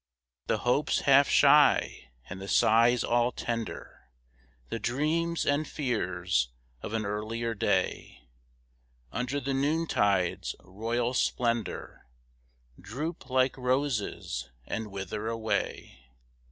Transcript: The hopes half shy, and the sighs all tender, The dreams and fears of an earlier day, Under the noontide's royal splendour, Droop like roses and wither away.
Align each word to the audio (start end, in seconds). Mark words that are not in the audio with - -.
The 0.47 0.57
hopes 0.57 1.01
half 1.01 1.29
shy, 1.29 2.09
and 2.27 2.41
the 2.41 2.47
sighs 2.47 3.03
all 3.03 3.31
tender, 3.31 4.07
The 4.69 4.79
dreams 4.79 5.45
and 5.45 5.67
fears 5.67 6.49
of 6.81 6.93
an 6.95 7.05
earlier 7.05 7.53
day, 7.53 8.23
Under 9.11 9.39
the 9.39 9.53
noontide's 9.53 10.55
royal 10.63 11.13
splendour, 11.13 12.07
Droop 12.79 13.29
like 13.29 13.55
roses 13.55 14.49
and 14.65 14.87
wither 14.87 15.27
away. 15.27 15.99